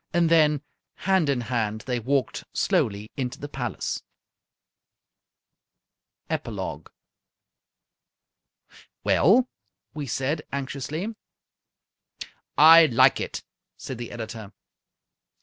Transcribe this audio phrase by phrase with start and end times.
[0.15, 0.63] And then,
[0.95, 4.01] hand in hand, they walked slowly into the palace.
[6.27, 6.89] EPILOGUE
[9.03, 9.47] "Well?"
[9.93, 11.13] we said, anxiously.
[12.57, 13.43] "I like it,"
[13.77, 14.51] said the editor.